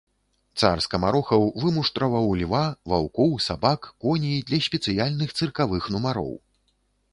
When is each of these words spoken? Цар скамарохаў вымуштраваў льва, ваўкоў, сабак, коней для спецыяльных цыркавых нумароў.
Цар 0.59 0.79
скамарохаў 0.85 1.43
вымуштраваў 1.63 2.25
льва, 2.41 2.63
ваўкоў, 2.95 3.37
сабак, 3.49 3.81
коней 4.07 4.39
для 4.51 4.59
спецыяльных 4.71 5.29
цыркавых 5.39 5.83
нумароў. 5.97 6.37